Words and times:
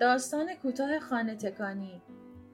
داستان 0.00 0.54
کوتاه 0.54 0.98
خانه 0.98 1.36
تکانی 1.36 2.02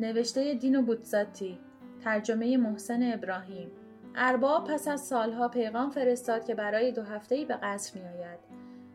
نوشته 0.00 0.54
دینو 0.54 0.82
بوتزاتی 0.82 1.58
ترجمه 2.04 2.56
محسن 2.56 3.12
ابراهیم. 3.12 3.70
ارباب 4.16 4.64
پس 4.64 4.88
از 4.88 5.00
سالها 5.00 5.48
پیغام 5.48 5.90
فرستاد 5.90 6.44
که 6.44 6.54
برای 6.54 6.92
دو 6.92 7.02
هفته‌ای 7.02 7.44
به 7.44 7.54
قصر 7.62 8.00
میآید. 8.00 8.38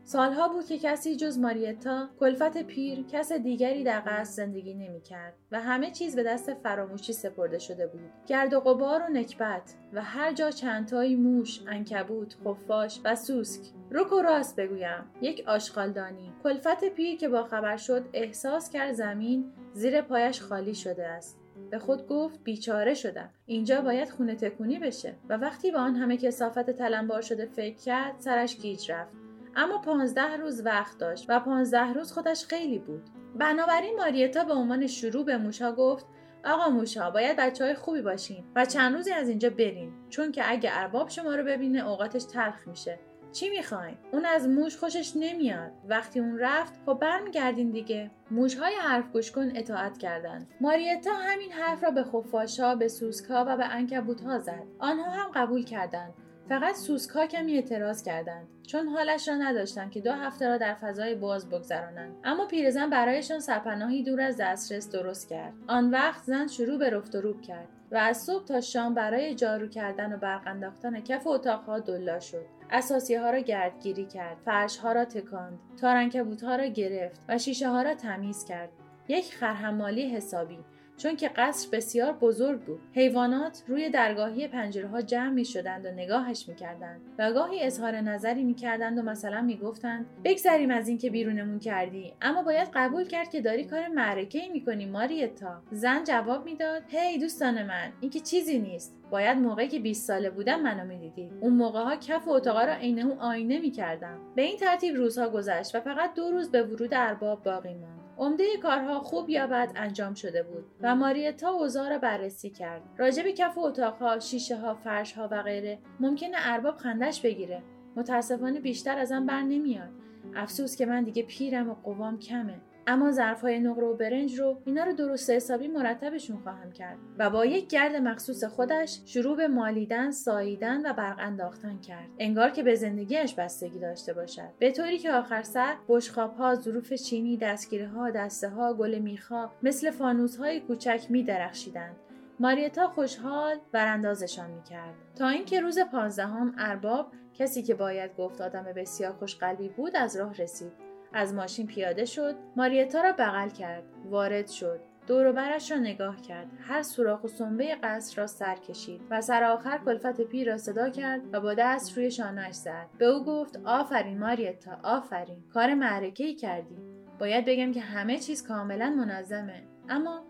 سالها 0.04 0.48
بود 0.48 0.66
که 0.66 0.78
کسی 0.78 1.16
جز 1.16 1.38
ماریتا 1.38 2.08
کلفت 2.20 2.62
پیر 2.62 3.02
کس 3.02 3.32
دیگری 3.32 3.84
در 3.84 4.02
قصد 4.06 4.32
زندگی 4.32 4.74
نمی‌کرد 4.74 5.34
و 5.52 5.60
همه 5.60 5.90
چیز 5.90 6.16
به 6.16 6.22
دست 6.22 6.54
فراموشی 6.54 7.12
سپرده 7.12 7.58
شده 7.58 7.86
بود. 7.86 8.10
گرد 8.26 8.54
و 8.54 8.60
غبار 8.60 9.02
و 9.02 9.12
نکبت 9.12 9.74
و 9.92 10.02
هر 10.02 10.32
جا 10.32 10.50
چندتایی 10.50 11.16
موش 11.16 11.60
انکبوت 11.68 12.36
خفاش 12.44 13.00
و 13.04 13.16
سوسک 13.16 13.62
روک 13.90 14.12
و 14.12 14.22
راست 14.22 14.56
بگویم. 14.56 15.04
یک 15.20 15.44
آشغالدانی. 15.46 16.32
کلفت 16.42 16.84
پیر 16.84 17.18
که 17.18 17.28
با 17.28 17.42
خبر 17.44 17.76
شد 17.76 18.04
احساس 18.12 18.70
کرد 18.70 18.92
زمین 18.92 19.52
زیر 19.72 20.02
پایش 20.02 20.40
خالی 20.40 20.74
شده 20.74 21.06
است. 21.06 21.38
به 21.70 21.78
خود 21.78 22.06
گفت 22.06 22.44
بیچاره 22.44 22.94
شدم. 22.94 23.30
اینجا 23.46 23.80
باید 23.80 24.10
خونه 24.10 24.34
تکونی 24.34 24.78
بشه. 24.78 25.14
و 25.28 25.36
وقتی 25.36 25.70
به 25.70 25.78
آن 25.78 25.94
همه 25.96 26.16
کسافت 26.16 26.70
تلمبار 26.70 27.20
شده 27.20 27.46
فکر 27.46 27.76
کرد 27.76 28.14
سرش 28.18 28.56
گیج 28.56 28.92
رفت. 28.92 29.12
اما 29.56 29.78
پانزده 29.78 30.36
روز 30.36 30.66
وقت 30.66 30.98
داشت 30.98 31.26
و 31.28 31.40
پانزده 31.40 31.92
روز 31.92 32.12
خودش 32.12 32.46
خیلی 32.46 32.78
بود. 32.78 33.02
بنابراین 33.38 33.96
ماریتا 33.96 34.44
به 34.44 34.52
عنوان 34.52 34.86
شروع 34.86 35.24
به 35.24 35.36
موشا 35.36 35.72
گفت 35.72 36.06
آقا 36.44 36.68
موشا 36.68 37.10
باید 37.10 37.36
بچه 37.36 37.64
های 37.64 37.74
خوبی 37.74 38.02
باشین 38.02 38.44
و 38.56 38.64
چند 38.64 38.94
روزی 38.94 39.12
از 39.12 39.28
اینجا 39.28 39.50
برین. 39.50 39.92
چون 40.08 40.32
که 40.32 40.50
اگه 40.50 40.70
ارباب 40.72 41.08
شما 41.08 41.34
رو 41.34 41.44
ببینه 41.44 41.88
اوقاتش 41.88 42.24
تلخ 42.24 42.68
میشه. 42.68 42.98
چی 43.32 43.50
می‌خواین؟ 43.50 43.96
اون 44.12 44.24
از 44.24 44.48
موش 44.48 44.76
خوشش 44.76 45.12
نمیاد. 45.16 45.72
وقتی 45.88 46.20
اون 46.20 46.38
رفت 46.38 46.72
خب 46.86 46.98
برمیگردین 47.00 47.70
دیگه. 47.70 48.10
موش 48.30 48.54
های 48.54 48.74
حرف 48.74 49.12
گوش 49.12 49.32
کن 49.32 49.56
اطاعت 49.56 49.98
کردند 49.98 50.46
ماریتا 50.60 51.12
همین 51.14 51.52
حرف 51.52 51.84
را 51.84 51.90
به 51.90 52.04
خفاشا 52.04 52.74
به 52.74 52.88
سوسکا 52.88 53.44
و 53.48 53.56
به 53.56 53.64
انکبوت 53.64 54.20
ها 54.20 54.38
زد. 54.38 54.62
آنها 54.78 55.10
هم 55.10 55.30
قبول 55.34 55.64
کردند. 55.64 56.14
فقط 56.48 56.74
سوسکا 56.74 57.26
کمی 57.26 57.54
اعتراض 57.54 58.02
کردند. 58.02 58.46
چون 58.66 58.88
حالش 58.88 59.28
را 59.28 59.34
نداشتند 59.34 59.90
که 59.90 60.00
دو 60.00 60.12
هفته 60.12 60.48
را 60.48 60.58
در 60.58 60.74
فضای 60.74 61.14
باز 61.14 61.48
بگذرانند. 61.48 62.16
اما 62.24 62.46
پیرزن 62.46 62.90
برایشان 62.90 63.40
سرپناهی 63.40 64.02
دور 64.02 64.20
از 64.20 64.36
دسترس 64.40 64.90
درست 64.90 65.28
کرد. 65.28 65.52
آن 65.66 65.90
وقت 65.90 66.22
زن 66.24 66.46
شروع 66.46 66.78
به 66.78 66.90
رفت 66.90 67.14
و 67.14 67.20
روب 67.20 67.42
کرد 67.42 67.68
و 67.92 67.96
از 67.96 68.16
صبح 68.16 68.44
تا 68.44 68.60
شام 68.60 68.94
برای 68.94 69.34
جارو 69.34 69.68
کردن 69.68 70.12
و 70.12 70.16
برق 70.16 70.42
انداختن 70.46 71.00
کف 71.00 71.26
اتاقها 71.26 71.78
دلا 71.78 72.20
شد. 72.20 72.46
اساسی 72.70 73.14
ها 73.14 73.30
را 73.30 73.38
گردگیری 73.38 74.04
کرد. 74.04 74.36
فرش 74.44 74.76
ها 74.76 74.92
را 74.92 75.04
تکاند. 75.04 75.58
تارنکبوت 75.80 76.44
ها 76.44 76.56
را 76.56 76.66
گرفت 76.66 77.20
و 77.28 77.38
شیشه 77.38 77.68
ها 77.68 77.82
را 77.82 77.94
تمیز 77.94 78.44
کرد. 78.44 78.68
یک 79.08 79.34
خرحمالی 79.34 80.10
حسابی. 80.10 80.58
چون 80.96 81.16
که 81.16 81.28
قصر 81.28 81.68
بسیار 81.72 82.12
بزرگ 82.12 82.60
بود. 82.60 82.80
حیوانات 82.92 83.62
روی 83.68 83.90
درگاهی 83.90 84.48
پنجره 84.48 84.88
ها 84.88 85.02
جمع 85.02 85.30
می 85.30 85.44
شدند 85.44 85.86
و 85.86 85.90
نگاهش 85.90 86.48
می 86.48 86.54
کردند 86.54 87.00
و 87.18 87.32
گاهی 87.32 87.62
اظهار 87.62 88.00
نظری 88.00 88.44
می 88.44 88.54
کردند 88.54 88.98
و 88.98 89.02
مثلا 89.02 89.42
می 89.42 89.56
گفتند 89.56 90.06
بگذریم 90.24 90.70
از 90.70 90.88
اینکه 90.88 91.10
بیرونمون 91.10 91.58
کردی 91.58 92.12
اما 92.22 92.42
باید 92.42 92.68
قبول 92.74 93.04
کرد 93.04 93.30
که 93.30 93.40
داری 93.40 93.64
کار 93.64 93.88
معرکه 93.88 94.42
ای 94.42 94.48
می 94.48 94.64
کنی 94.64 94.86
ماریتا. 94.86 95.62
زن 95.70 96.04
جواب 96.04 96.44
می‌داد 96.44 96.82
هی 96.88 97.18
دوستان 97.18 97.62
من 97.62 97.92
این 98.00 98.10
که 98.10 98.20
چیزی 98.20 98.58
نیست. 98.58 98.96
باید 99.10 99.38
موقعی 99.38 99.68
که 99.68 99.78
20 99.78 100.06
ساله 100.06 100.30
بودم 100.30 100.60
منو 100.60 100.84
می‌دیدی. 100.84 101.30
اون 101.40 101.52
موقع 101.52 101.82
ها 101.82 101.96
کف 101.96 102.28
اتاقا 102.28 102.64
را 102.64 102.74
عینه 102.74 103.16
آینه 103.18 103.58
می‌کردم. 103.58 104.18
به 104.34 104.42
این 104.42 104.56
ترتیب 104.56 104.94
روزها 104.94 105.28
گذشت 105.28 105.74
و 105.74 105.80
فقط 105.80 106.14
دو 106.14 106.30
روز 106.30 106.50
به 106.50 106.62
ورود 106.62 106.94
ارباب 106.94 107.42
باقی 107.42 107.74
ماند. 107.74 107.95
عمده 108.18 108.44
کارها 108.62 109.00
خوب 109.00 109.30
یا 109.30 109.46
بد 109.46 109.72
انجام 109.76 110.14
شده 110.14 110.42
بود 110.42 110.64
و 110.80 110.94
ماریتا 110.96 111.50
اوضاع 111.50 111.88
را 111.88 111.98
بررسی 111.98 112.50
کرد. 112.50 112.82
راجب 112.96 113.26
کف 113.26 113.58
اتاقها 113.58 114.18
شیشه 114.18 114.56
ها 114.56 114.74
فرش 114.74 115.12
ها 115.12 115.28
و 115.30 115.42
غیره 115.42 115.78
ممکنه 116.00 116.36
ارباب 116.40 116.76
خندش 116.76 117.20
بگیره. 117.20 117.62
متاسفانه 117.96 118.60
بیشتر 118.60 118.98
ازم 118.98 119.26
بر 119.26 119.42
نمیاد. 119.42 119.90
افسوس 120.34 120.76
که 120.76 120.86
من 120.86 121.04
دیگه 121.04 121.22
پیرم 121.22 121.70
و 121.70 121.74
قوام 121.74 122.18
کمه. 122.18 122.60
اما 122.86 123.12
ظرفهای 123.12 123.60
نقره 123.60 123.86
و 123.86 123.96
برنج 123.96 124.40
رو 124.40 124.62
اینا 124.64 124.84
رو 124.84 124.92
درست 124.92 125.30
حسابی 125.30 125.68
مرتبشون 125.68 126.36
خواهم 126.36 126.72
کرد 126.72 126.98
و 127.18 127.30
با 127.30 127.46
یک 127.46 127.68
گرد 127.68 127.96
مخصوص 127.96 128.44
خودش 128.44 129.00
شروع 129.04 129.36
به 129.36 129.48
مالیدن 129.48 130.10
ساییدن 130.10 130.90
و 130.90 130.92
برق 130.92 131.16
انداختن 131.18 131.80
کرد. 131.80 132.08
انگار 132.18 132.50
که 132.50 132.62
به 132.62 132.74
زندگیش 132.74 133.34
بستگی 133.34 133.78
داشته 133.78 134.12
باشد. 134.12 134.48
به 134.58 134.72
طوری 134.72 134.98
که 134.98 135.12
آخر 135.12 135.42
سر 135.42 135.74
بشخاب 135.88 136.34
ها 136.36 136.54
ظروف 136.54 136.92
چینی 136.92 137.36
دستگیره 137.36 137.88
ها 137.88 138.10
دسته 138.10 138.48
ها 138.48 138.74
گل 138.74 138.98
میخا 138.98 139.50
مثل 139.62 139.90
فانوس 139.90 140.36
های 140.36 140.60
کوچک 140.60 141.06
می 141.08 141.22
درخشیدند 141.22 141.96
ماریتا 142.40 142.88
خوشحال 142.88 143.56
براندازشان 143.72 144.50
می‌کرد. 144.50 144.94
تا 145.18 145.28
اینکه 145.28 145.60
روز 145.60 145.78
پانزدهم 145.78 146.54
ارباب 146.58 147.12
کسی 147.34 147.62
که 147.62 147.74
باید 147.74 148.16
گفت 148.16 148.40
آدم 148.40 148.62
بسیار 148.62 149.12
خوشقلبی 149.12 149.68
بود 149.68 149.96
از 149.96 150.16
راه 150.16 150.34
رسید. 150.34 150.85
از 151.16 151.34
ماشین 151.34 151.66
پیاده 151.66 152.04
شد 152.04 152.36
ماریتا 152.56 153.00
را 153.00 153.12
بغل 153.12 153.48
کرد 153.48 153.84
وارد 154.04 154.48
شد. 154.48 154.80
دور 155.06 155.56
را 155.70 155.76
نگاه 155.76 156.20
کرد. 156.20 156.46
هر 156.60 156.82
سوراخ 156.82 157.24
و 157.24 157.28
سنبه 157.28 157.74
قصر 157.82 158.20
را 158.20 158.26
سر 158.26 158.56
کشید 158.56 159.00
و 159.10 159.20
سر 159.20 159.44
آخر 159.44 159.78
کلفت 159.84 160.20
پیر 160.20 160.50
را 160.50 160.58
صدا 160.58 160.90
کرد 160.90 161.20
و 161.32 161.40
با 161.40 161.54
دست 161.54 161.96
روی 161.96 162.10
شانهاش 162.10 162.54
زد. 162.54 162.86
به 162.98 163.06
او 163.06 163.24
گفت 163.24 163.60
آفرین 163.64 164.18
ماریتا 164.18 164.78
آفرین. 164.82 165.44
کار 165.54 165.74
معرکه 165.74 166.24
ای 166.24 166.34
کردی. 166.34 166.76
باید 167.18 167.44
بگم 167.44 167.72
که 167.72 167.80
همه 167.80 168.18
چیز 168.18 168.48
کاملا 168.48 168.90
منظمه. 168.90 169.62
اما 169.88 170.24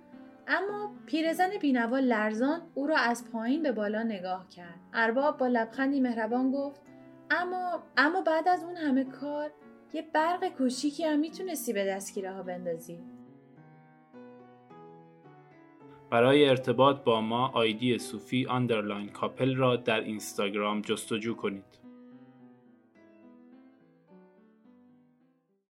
اما 0.48 0.92
پیرزن 1.06 1.50
بینوا 1.60 1.98
لرزان 1.98 2.62
او 2.74 2.86
را 2.86 2.96
از 2.96 3.30
پایین 3.32 3.62
به 3.62 3.72
بالا 3.72 4.02
نگاه 4.02 4.48
کرد. 4.48 4.80
ارباب 4.94 5.38
با 5.38 5.46
لبخندی 5.46 6.00
مهربان 6.00 6.50
گفت 6.50 6.80
اما 7.30 7.82
اما 7.96 8.20
بعد 8.20 8.48
از 8.48 8.64
اون 8.64 8.76
همه 8.76 9.04
کار 9.04 9.50
یه 9.92 10.02
برق 10.14 10.48
کوچیکی 10.48 11.04
هم 11.04 11.18
می‌تونستی 11.18 11.72
به 11.72 11.84
دستگیره 11.84 12.32
ها 12.32 12.42
بندازی. 12.42 12.98
برای 16.10 16.48
ارتباط 16.48 17.04
با 17.04 17.20
ما 17.20 17.48
آیدی 17.48 17.98
صوفی 17.98 18.46
underline 18.46 19.08
couple 19.08 19.56
را 19.56 19.76
در 19.76 20.00
اینستاگرام 20.00 20.80
جستجو 20.80 21.34
کنید. 21.34 21.85